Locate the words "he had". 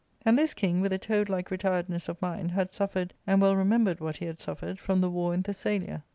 4.17-4.39